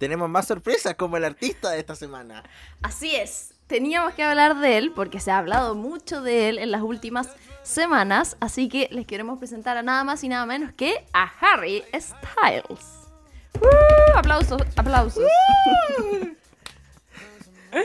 [0.00, 2.42] tenemos más sorpresas como el artista de esta semana.
[2.82, 3.52] Así es.
[3.66, 7.28] Teníamos que hablar de él porque se ha hablado mucho de él en las últimas
[7.62, 11.84] semanas, así que les queremos presentar a nada más y nada menos que a Harry
[11.94, 12.80] Styles.
[13.60, 14.16] ¡Uh!
[14.16, 15.22] aplausos, aplausos.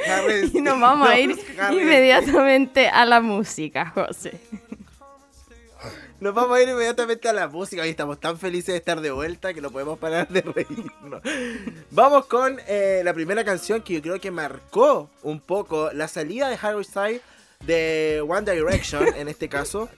[0.08, 1.38] Harry- Y nos vamos a ir
[1.72, 4.40] inmediatamente a la música, José.
[6.20, 7.82] Nos vamos a ir inmediatamente a la música.
[7.82, 11.22] Hoy estamos tan felices de estar de vuelta que no podemos parar de reírnos.
[11.92, 16.48] Vamos con eh, la primera canción que yo creo que marcó un poco la salida
[16.48, 17.22] de Harry Styles
[17.66, 19.90] de One Direction, en este caso.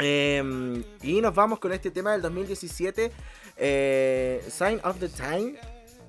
[0.00, 3.12] Eh, y nos vamos con este tema del 2017,
[3.58, 5.54] eh, Sign of the Time.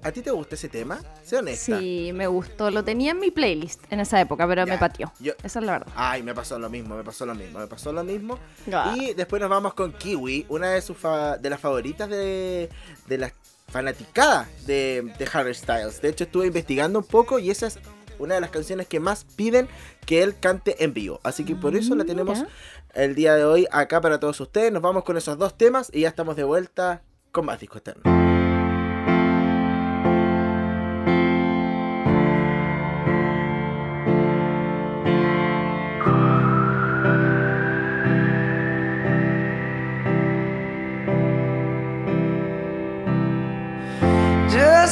[0.03, 0.99] ¿A ti te gusta ese tema?
[1.23, 1.77] Sé honesta.
[1.79, 2.71] Sí, me gustó.
[2.71, 5.11] Lo tenía en mi playlist en esa época, pero Ya, me pateó.
[5.19, 5.93] yo- Esa es la verdad.
[5.95, 8.39] Ay, me pasó lo mismo, me pasó lo mismo, me pasó lo mismo.
[8.73, 8.95] Ah.
[8.97, 12.69] Y después nos vamos con Kiwi, una de sus fa- de las favoritas de,
[13.07, 13.33] de las
[13.69, 16.01] fanaticadas de, de Harry Styles.
[16.01, 17.79] De hecho, estuve investigando un poco y esa es
[18.19, 19.67] una de las canciones que más piden
[20.05, 21.19] que él cante en vivo.
[21.23, 22.49] Así que por eso la tenemos Mira.
[22.95, 24.71] el día de hoy acá para todos ustedes.
[24.71, 28.20] Nos vamos con esos dos temas y ya estamos de vuelta con más disco eterno.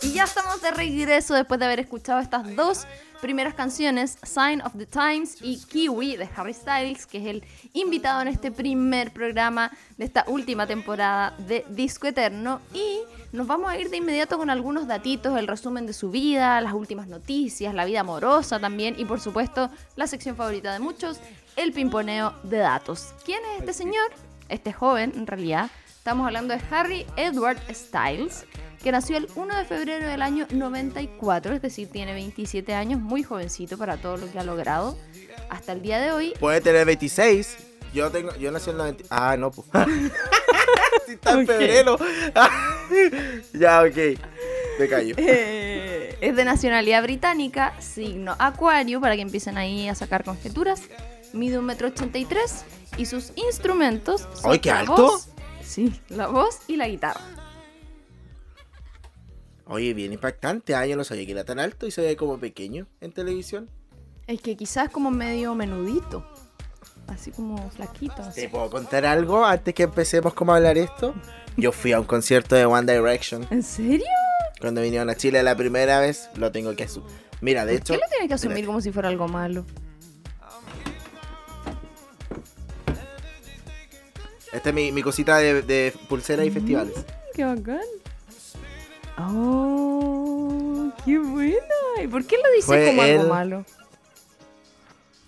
[0.00, 2.86] Y ya estamos de regreso después de haber escuchado estas dos
[3.20, 7.44] primeras canciones, Sign of the Times y Kiwi de Harry Styles, que es el
[7.74, 12.62] invitado en este primer programa de esta última temporada de Disco Eterno.
[12.72, 13.00] Y
[13.32, 16.72] nos vamos a ir de inmediato con algunos datitos, el resumen de su vida, las
[16.72, 21.18] últimas noticias, la vida amorosa también y por supuesto la sección favorita de muchos,
[21.56, 23.12] el pimponeo de datos.
[23.26, 24.10] ¿Quién es este señor?
[24.48, 25.70] Este joven en realidad.
[26.04, 28.44] Estamos hablando de Harry Edward Styles,
[28.82, 33.22] que nació el 1 de febrero del año 94, es decir, tiene 27 años, muy
[33.22, 34.98] jovencito para todo lo que ha logrado
[35.48, 36.34] hasta el día de hoy.
[36.38, 37.56] Puede tener 26.
[37.94, 39.04] Yo tengo, yo nací en el 90.
[39.08, 39.66] Ah, no, pues.
[41.06, 41.96] si está en febrero.
[43.54, 44.18] ya, ok.
[44.78, 45.14] Me callo.
[45.26, 50.82] Eh, es de nacionalidad británica, signo acuario, para que empiecen ahí a sacar conjeturas.
[51.32, 52.28] Mide 1,83 m
[52.98, 54.94] y sus instrumentos son ¡Ay, qué alto!
[54.96, 55.33] voz-
[55.74, 57.20] sí, la voz y la guitarra.
[59.66, 60.74] Oye, bien impactante.
[60.74, 63.70] Ah, yo no sabía que era tan alto y se ve como pequeño en televisión.
[64.26, 66.26] Es que quizás como medio menudito.
[67.06, 68.14] Así como flaquito.
[68.22, 68.42] así.
[68.42, 71.14] ¿Te puedo contar algo antes que empecemos como a hablar esto?
[71.56, 73.46] Yo fui a un concierto de One Direction.
[73.50, 74.06] ¿En serio?
[74.60, 77.10] Cuando vinieron a Chile la primera vez, lo tengo que asumir.
[77.40, 77.94] Mira, de ¿Por hecho.
[77.94, 79.64] qué lo tienes que asumir mira, como si fuera algo malo?
[84.54, 86.94] Esta es mi, mi cosita de, de pulseras y festivales.
[87.34, 87.80] ¡Qué bacán!
[89.18, 90.90] ¡Oh!
[91.04, 91.58] ¡Qué buena!
[92.02, 93.64] ¿Y por qué lo dices Fue como algo malo?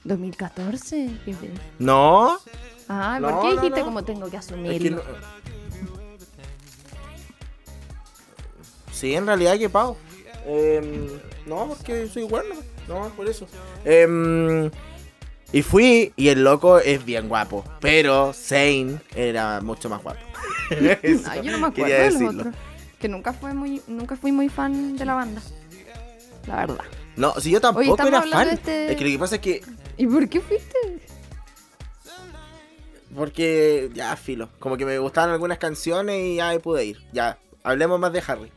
[0.05, 1.19] ¿2014?
[1.25, 2.39] ¿Qué fe- No,
[2.89, 3.85] Ah, No, ¿por qué dijiste no.
[3.87, 5.03] como tengo que es que asumirlo?
[8.93, 9.97] Sí, en realidad, que pavo.
[10.47, 11.09] Em,
[11.47, 12.55] no, porque soy bueno.
[12.89, 13.47] No, por eso.
[13.85, 14.71] Em,
[15.53, 17.65] y fui, y el loco es bien guapo.
[17.81, 20.21] Pero Zane era mucho más guapo.
[21.03, 22.55] Eso yo no me acuerdo de los otros.
[22.99, 25.41] Que nunca, fue muy, nunca fui muy fan de la banda.
[26.47, 26.85] La verdad.
[27.17, 28.49] No, si yo tampoco era fan.
[28.49, 29.63] este- Es que lo que pasa es que.
[29.97, 30.77] ¿Y por qué fuiste?
[33.15, 33.91] Porque.
[33.95, 34.49] Ya, filo.
[34.59, 36.99] Como que me gustaban algunas canciones y ya pude ir.
[37.13, 37.39] Ya.
[37.63, 38.53] Hablemos más de Harry.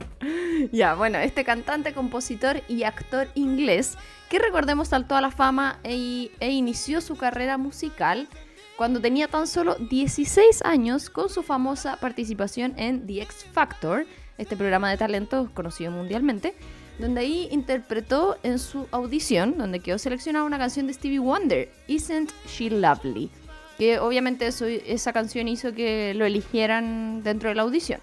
[0.72, 3.96] Ya, bueno, este cantante, compositor y actor inglés,
[4.30, 8.28] que recordemos saltó a la fama e, e inició su carrera musical
[8.76, 14.06] cuando tenía tan solo 16 años con su famosa participación en The X Factor,
[14.38, 16.54] este programa de talentos conocido mundialmente,
[16.98, 22.30] donde ahí interpretó en su audición, donde quedó seleccionada una canción de Stevie Wonder, Isn't
[22.48, 23.30] She Lovely,
[23.78, 28.00] que obviamente eso- esa canción hizo que lo eligieran dentro de la audición.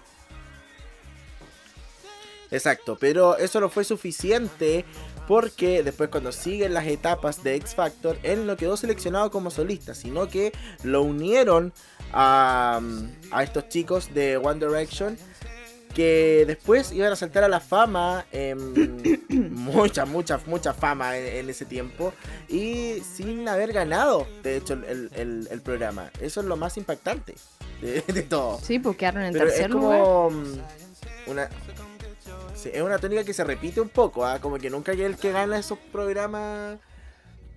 [2.54, 4.84] Exacto, pero eso no fue suficiente
[5.26, 9.94] porque después cuando siguen las etapas de X Factor, él no quedó seleccionado como solista,
[9.94, 11.72] sino que lo unieron
[12.12, 12.80] a,
[13.30, 15.16] a estos chicos de One Direction
[15.94, 18.74] que después iban a saltar a la fama, em,
[19.52, 22.12] mucha, mucha, mucha fama en, en ese tiempo,
[22.48, 26.10] y sin haber ganado, de hecho, el, el- el programa.
[26.20, 27.36] Eso es lo más impactante
[27.80, 28.58] de, de todo.
[28.60, 30.00] Sí, pues quedaron en Pero tercer es lugar.
[30.00, 30.58] como mm,
[31.28, 31.48] una
[32.64, 34.38] sí, es una tónica que se repite un poco, ¿ah?
[34.40, 36.78] como que nunca hay el que gana esos programas.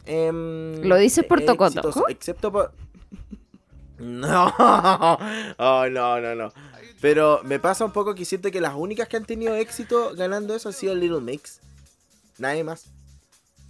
[0.05, 2.09] em, ¿Lo dices por eh, Toco exitosos, Toco?
[2.09, 2.73] Excepto por.
[3.99, 4.53] No,
[5.57, 6.53] oh, no, no, no.
[7.01, 10.53] Pero me pasa un poco que siento que las únicas que han tenido éxito ganando
[10.55, 11.61] eso han sido Little Mix.
[12.37, 12.85] Nadie más.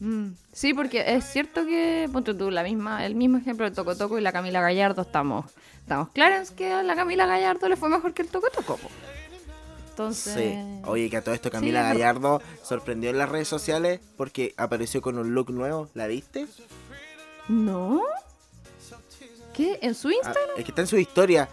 [0.01, 3.95] Mm, Sí, porque es cierto que, ponte tú, la misma, el mismo ejemplo de Toco
[3.95, 5.45] Toco y la Camila Gallardo, estamos,
[5.79, 8.79] estamos claros que a la Camila Gallardo le fue mejor que el Toco Toco.
[9.97, 10.81] Entonces, Sí.
[10.85, 15.01] Oye, que a todo esto Camila Sí, Gallardo sorprendió en las redes sociales porque apareció
[15.01, 15.89] con un look nuevo.
[15.95, 16.45] ¿La viste?
[17.47, 18.03] ¿no?
[19.55, 19.79] ¿Qué?
[19.81, 20.49] ¿En su Ah, Instagram?
[20.57, 21.49] es que está en su historia.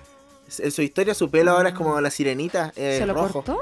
[0.58, 3.42] En su historia su pelo ahora es como la sirenita, eh, ¿Se lo rojo.
[3.42, 3.58] cortó?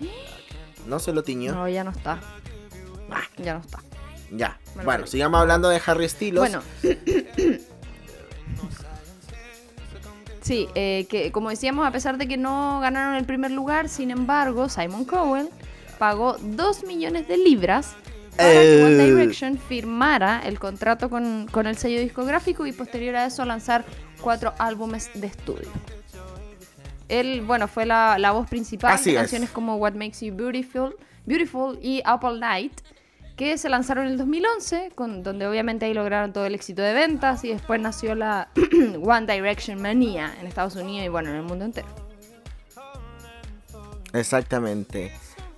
[0.88, 1.52] No se lo tiñó.
[1.54, 2.20] No, ya no está.
[3.10, 3.78] Ah, Ya no está.
[4.32, 4.58] ya.
[4.74, 5.10] Bueno, perdí.
[5.12, 6.40] sigamos hablando de Harry Styles.
[6.40, 6.60] Bueno.
[10.44, 14.10] Sí, eh, que como decíamos, a pesar de que no ganaron el primer lugar, sin
[14.10, 15.48] embargo, Simon Cowell
[15.98, 17.94] pagó 2 millones de libras
[18.36, 19.10] para que One Eh.
[19.10, 23.86] Direction firmara el contrato con, con el sello discográfico y posterior a eso lanzar
[24.20, 25.68] cuatro álbumes de estudio.
[27.08, 29.22] Él, bueno, fue la, la voz principal Así de es.
[29.22, 32.72] canciones como What Makes You Beautiful, Beautiful y All Night,
[33.36, 36.94] que se lanzaron en el 2011, con, donde obviamente ahí lograron todo el éxito de
[36.94, 38.48] ventas y después nació la
[39.02, 41.88] One Direction manía en Estados Unidos y bueno, en el mundo entero.
[44.12, 45.12] Exactamente.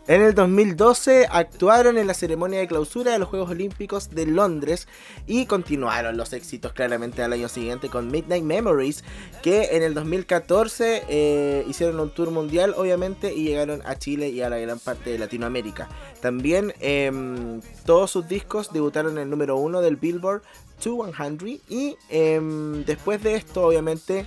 [0.08, 4.86] En el 2012 actuaron en la ceremonia de clausura de los Juegos Olímpicos de Londres
[5.26, 9.02] y continuaron los éxitos claramente al año siguiente con Midnight Memories,
[9.42, 14.42] que en el 2014 eh, hicieron un tour mundial obviamente y llegaron a Chile y
[14.42, 15.88] a la gran parte de Latinoamérica.
[16.20, 20.42] También em, todos sus discos debutaron en el número uno del Billboard
[20.84, 24.24] 200 y em, después de esto obviamente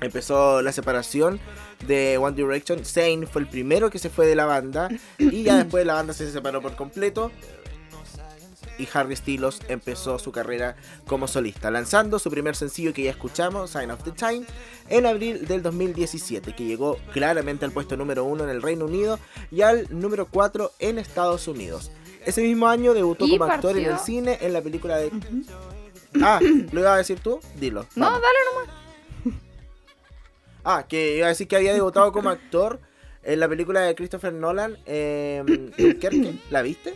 [0.00, 1.40] empezó la separación
[1.86, 2.84] de One Direction.
[2.84, 4.88] Zayn fue el primero que se fue de la banda
[5.18, 7.30] y ya después la banda se separó por completo.
[8.76, 10.74] Y Harry Styles empezó su carrera
[11.06, 14.44] como solista, lanzando su primer sencillo que ya escuchamos, Sign of the Time,
[14.88, 19.20] en abril del 2017, que llegó claramente al puesto número uno en el Reino Unido
[19.52, 21.92] y al número 4 en Estados Unidos.
[22.26, 25.12] Ese mismo año debutó como actor en el cine en la película de...
[26.20, 27.40] Ah, ¿lo ibas a decir tú?
[27.56, 27.86] Dilo.
[27.94, 28.83] No, dale nomás.
[30.64, 32.80] Ah, que iba a decir que había debutado como actor
[33.22, 35.42] en la película de Christopher Nolan, eh.
[36.50, 36.94] ¿La viste?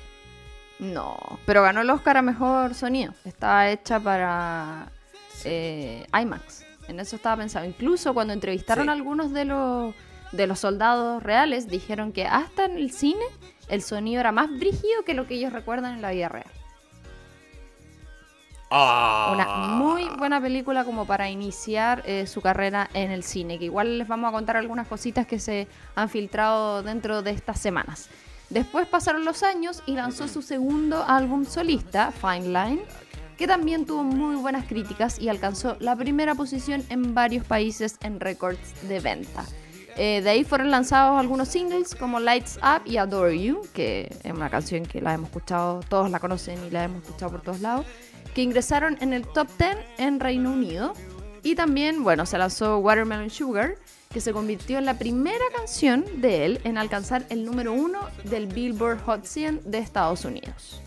[0.79, 3.12] No, pero ganó el Oscar a Mejor Sonido.
[3.25, 4.91] Estaba hecha para
[5.45, 6.64] eh, IMAX.
[6.87, 7.66] En eso estaba pensado.
[7.66, 8.89] Incluso cuando entrevistaron Sí.
[8.89, 9.95] a algunos de los,
[10.33, 13.25] de los soldados reales, dijeron que hasta en el cine
[13.69, 16.47] el sonido era más brígido que lo que ellos recuerdan en la vida real.
[18.71, 23.99] Una muy buena película como para iniciar eh, su carrera en el cine, que igual
[23.99, 28.09] les vamos a contar algunas cositas que se han filtrado dentro de estas semanas.
[28.51, 32.83] Después pasaron los años y lanzó su segundo álbum solista, Fine Line,
[33.37, 38.21] que también tuvo muy buenas críticas y alcanzó la primera posición en varios países en
[38.21, 39.45] récords de venta.
[39.97, 44.33] Eh, de ahí fueron lanzados algunos singles como Lights Up y Adore You, que es
[44.33, 47.61] una canción que la hemos escuchado, todos la conocen y la hemos escuchado por todos
[47.61, 47.85] lados,
[48.35, 50.93] que ingresaron en el top 10 en Reino Unido.
[51.43, 53.76] Y también, bueno, se lanzó Watermelon Sugar,
[54.12, 58.47] que se convirtió en la primera canción de él en alcanzar el número uno del
[58.47, 60.81] Billboard Hot 100 de Estados Unidos.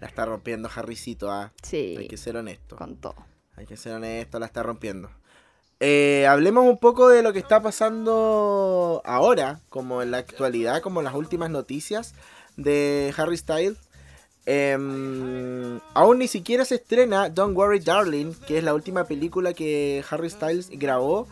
[0.00, 1.52] La está rompiendo Harrycito, ah.
[1.62, 2.76] Sí, Hay que ser honesto.
[2.76, 3.14] con todo.
[3.56, 5.10] Hay que ser honesto, la está rompiendo.
[5.78, 11.02] Eh, hablemos un poco de lo que está pasando ahora, como en la actualidad, como
[11.02, 12.14] las últimas noticias
[12.56, 13.78] de Harry Styles.
[14.44, 20.04] Em, aún ni siquiera se estrena Don't Worry Darling, que es la última película que
[20.10, 21.28] Harry Styles grabó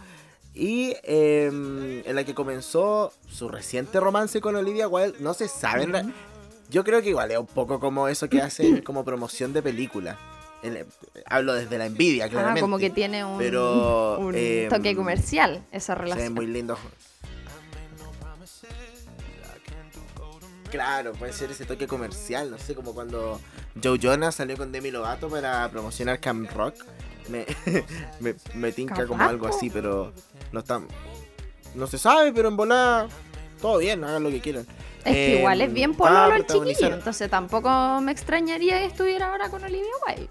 [0.55, 5.19] y em, en la que comenzó su reciente romance con Olivia Wilde.
[5.21, 5.89] No se sabe,
[6.71, 10.17] yo creo que igual es un poco como eso que hacen como promoción de película
[11.27, 12.61] hablo desde la envidia, claramente.
[12.61, 13.41] Ah, como que tiene un,
[14.35, 16.27] em, toque comercial esa relación.
[16.27, 16.77] Es muy lindo.
[20.71, 23.41] Claro, puede ser ese toque comercial, no sé, como cuando
[23.83, 26.75] Joe Jonas salió con Demi Lovato para promocionar Camp Rock.
[27.29, 27.47] Me,
[28.55, 30.13] me, tinca como algo así, pero
[30.53, 30.81] no está.
[31.75, 33.09] No se sabe, pero en volada,
[33.61, 34.67] todo bien, hagan lo que quieran.
[35.05, 39.31] Es que igual es em, bien pololo el chiquillo, entonces tampoco me extrañaría que estuviera
[39.31, 40.29] ahora con Olivia Wilde.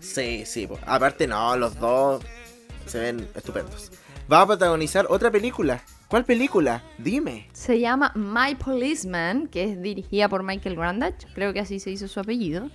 [0.00, 0.68] Sí, sí.
[0.86, 2.22] Aparte, no, los dos
[2.86, 3.90] se ven estupendos.
[4.30, 5.82] Va a protagonizar otra película.
[6.14, 6.80] ¿Cuál película?
[6.96, 7.48] Dime.
[7.52, 12.06] Se llama My Policeman, que es dirigida por Michael Grandach, creo que así se hizo
[12.06, 12.70] su apellido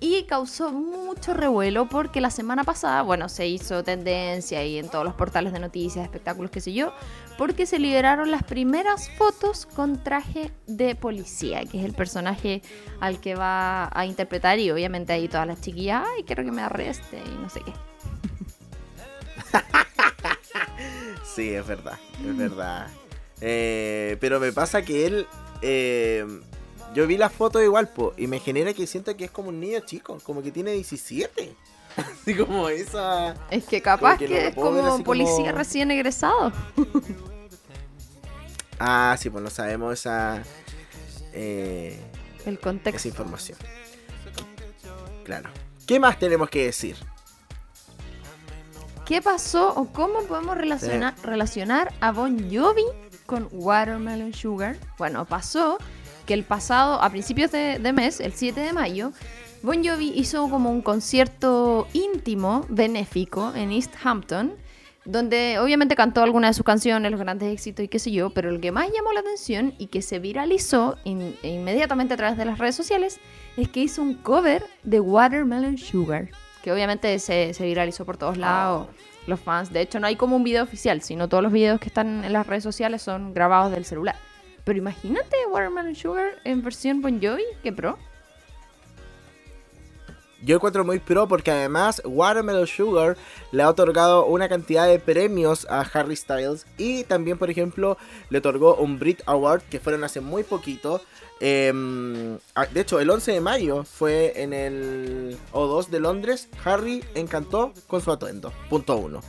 [0.00, 5.04] y causó mucho revuelo porque la semana pasada, bueno, se hizo tendencia y en todos
[5.04, 6.92] los portales de noticias, espectáculos, qué sé yo,
[7.38, 12.60] porque se liberaron las primeras fotos con traje de policía, que es el personaje
[12.98, 16.62] al que va a interpretar y obviamente ahí todas las chiquillas, ay, quiero que me
[16.62, 17.72] arreste y no sé qué.
[21.24, 22.88] sí, es verdad, es verdad.
[23.40, 25.26] Eh, pero me pasa que él...
[25.62, 26.24] Eh,
[26.94, 29.60] yo vi la foto igual, po, y me genera que siento que es como un
[29.60, 31.54] niño chico, como que tiene 17.
[31.96, 33.34] Así como esa.
[33.50, 36.52] Es que capaz que, es como policía recién egresado.
[38.78, 40.42] ah, sí, pues no sabemos esa.
[41.32, 41.98] Eh,
[42.44, 42.96] El contexto.
[42.96, 43.58] Esa información.
[45.24, 45.50] Claro.
[45.86, 46.96] ¿Qué más tenemos que decir?
[49.10, 52.84] ¿Qué pasó o cómo podemos relacionar, relacionar a Bon Jovi
[53.26, 54.76] con Watermelon Sugar?
[54.98, 55.78] Bueno, pasó
[56.26, 59.10] que el pasado, a principios de, mes, el 7 de mayo,
[59.64, 64.52] Bon Jovi hizo como un concierto íntimo, benéfico, en East Hampton,
[65.04, 68.48] donde obviamente cantó algunas de sus canciones, los grandes éxitos y qué sé yo, pero
[68.48, 72.58] el que más llamó la atención y que se viralizó inmediatamente a través de las
[72.60, 73.18] redes sociales
[73.56, 76.28] es que hizo un cover de Watermelon Sugar,
[76.62, 78.88] que obviamente se, se viralizó por todos lados.
[79.26, 81.88] Los fans, de hecho, no hay como un video oficial, sino todos los videos que
[81.88, 84.16] están en las redes sociales son grabados del celular.
[84.64, 87.98] Pero imagínate Watermelon Sugar en versión Bon Jovi, que pro.
[90.42, 93.16] Yo encuentro muy pro porque además Watermelon Sugar
[93.52, 97.98] le ha otorgado una cantidad de premios a Harry Styles y también, por ejemplo,
[98.30, 101.02] le otorgó un Brit Award que fueron hace muy poquito.
[101.40, 102.38] Em,
[102.72, 106.48] de hecho, el 11 de mayo fue en el O2 de Londres.
[106.64, 108.52] Harry encantó con su atuendo.
[108.68, 109.20] Punto uno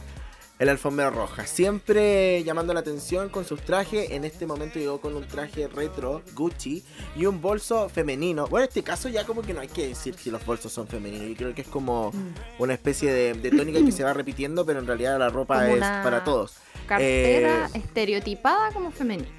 [0.61, 1.47] el alfombra roja.
[1.47, 4.11] Siempre llamando la atención con sus trajes.
[4.11, 6.83] En este momento llegó con un traje retro Gucci
[7.15, 8.45] y un bolso femenino.
[8.45, 10.87] Bueno, en este caso ya como que no hay que decir si los bolsos son
[10.87, 11.29] femeninos.
[11.29, 12.61] Yo creo que es como mm.
[12.61, 16.23] una especie de, tónica que se va repitiendo, pero en realidad la ropa es para
[16.23, 16.57] todos.
[16.85, 19.29] Cartera eh, estereotipada como femenina.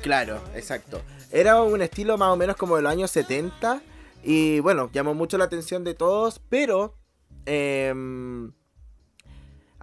[0.00, 1.02] Claro, exacto.
[1.30, 3.82] Era un estilo más o menos como de los años 70.
[4.22, 6.96] Y bueno, llamó mucho la atención de todos, pero...
[7.44, 7.92] Eh,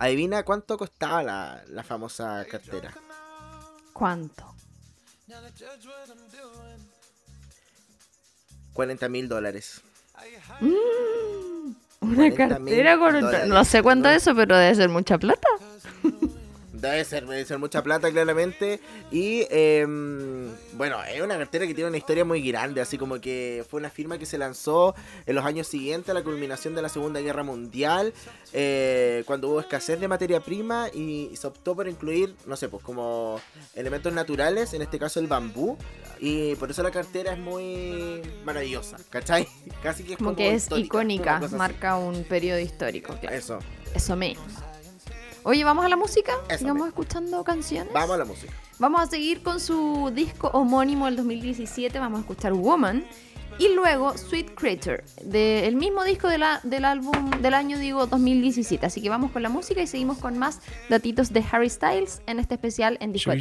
[0.01, 2.91] Adivina cuánto costaba la, famosa cartera.
[3.93, 4.55] ¿Cuánto?
[8.73, 9.81] 40 mil dólares.
[10.59, 13.47] Mm, una cartera con...
[13.47, 15.47] No sé cuánto es eso, pero debe ser mucha plata.
[16.81, 18.79] Debe ser, debe ser mucha plata, claramente.
[19.11, 23.63] Y em, bueno, es una cartera que tiene una historia muy grande, así como que
[23.69, 24.95] fue una firma que se lanzó
[25.27, 28.13] en los años siguientes a la culminación de la Segunda Guerra Mundial,
[28.51, 32.81] eh, cuando hubo escasez de materia prima y se optó por incluir, no sé, pues
[32.83, 33.39] como
[33.75, 35.77] elementos naturales, en este caso el bambú.
[36.19, 39.47] Y por eso la cartera es muy maravillosa, ¿cachai?
[39.83, 43.15] Casi que es como, que es icónica, marca un periodo histórico.
[43.19, 43.35] Claro.
[43.35, 43.59] Eso.
[43.93, 44.70] Eso mismo.
[45.43, 46.33] Oye, ¿vamos a la música?
[46.57, 47.91] ¿Sigamos escuchando canciones?
[47.93, 48.53] Vamos a la música.
[48.77, 51.97] Vamos a seguir con su disco homónimo del 2017.
[51.97, 53.03] Vamos a escuchar Woman.
[53.57, 58.85] Y luego Sweet Creature, del mismo disco de la, del álbum del año, digo, 2017.
[58.85, 62.39] Así que vamos con la música y seguimos con más datitos de Harry Styles en
[62.39, 63.31] este especial en Disco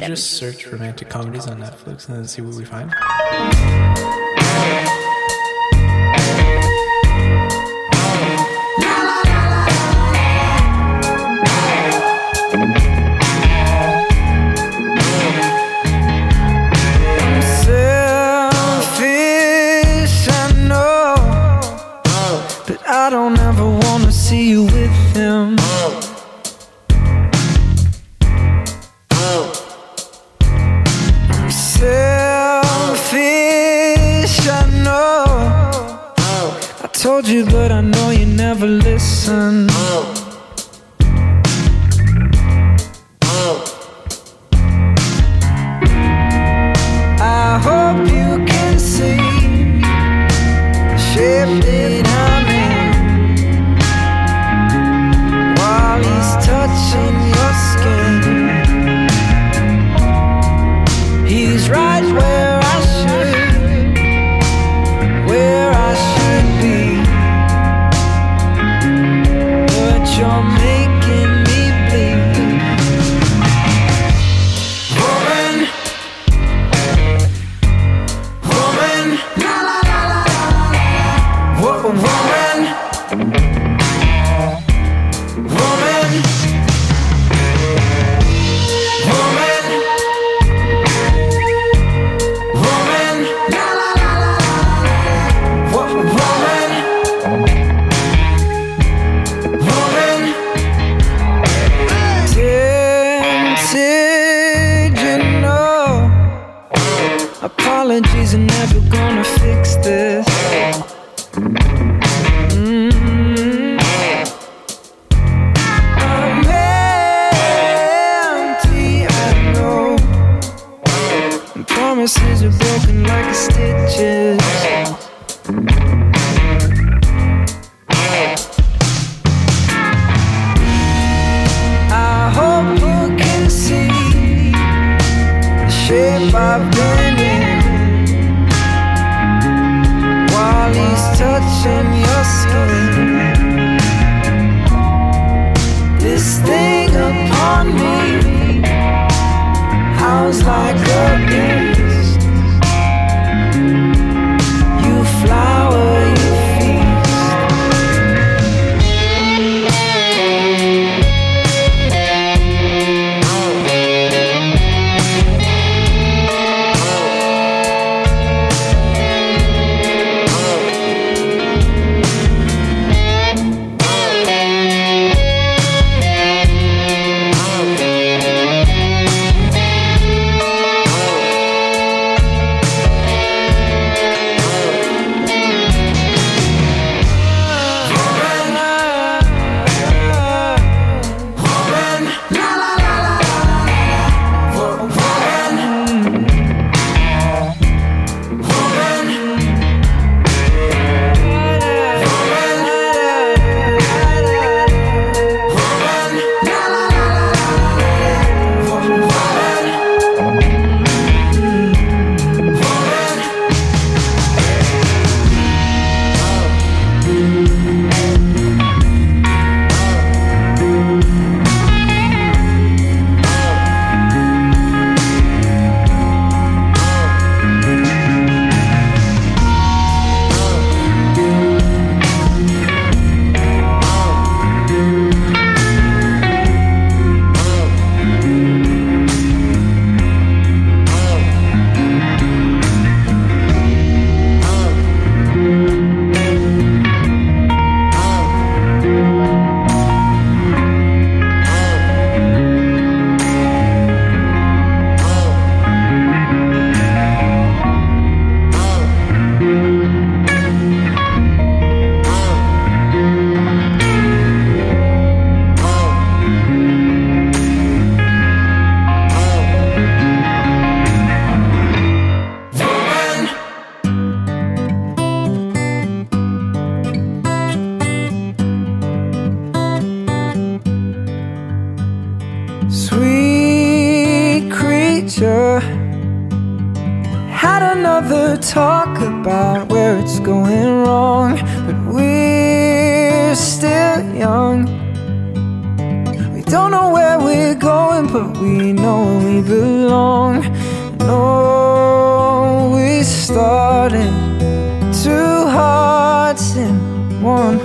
[23.01, 23.40] I don't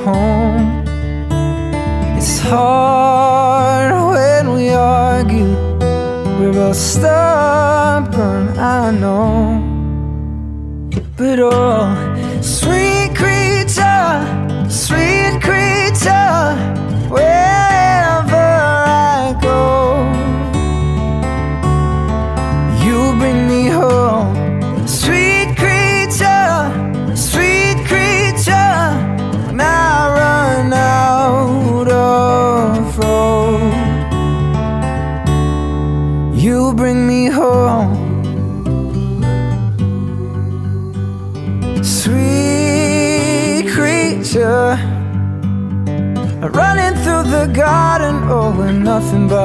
[0.05, 0.85] home.
[2.17, 5.55] It's hard when we argue.
[6.39, 7.26] We're both stubborn,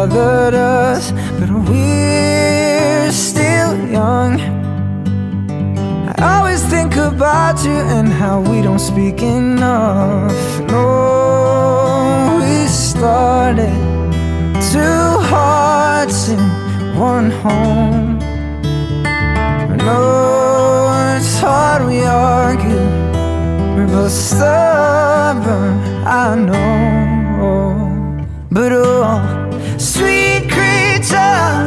[0.07, 1.11] bothered us.
[1.39, 4.39] But we're still young.
[6.07, 10.33] I always think about you and how we don't speak enough.
[10.69, 13.75] No, we started
[14.71, 16.39] two hearts in
[16.97, 18.19] one home.
[19.87, 22.87] No, it's hard we argue.
[23.75, 25.73] We're both stubborn,
[26.05, 26.71] I know.
[28.53, 29.30] But oh,
[31.11, 31.60] creature,